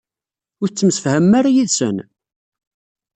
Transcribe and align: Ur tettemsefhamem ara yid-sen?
Ur 0.61 0.67
tettemsefhamem 0.69 1.33
ara 1.39 1.49
yid-sen? 1.55 1.97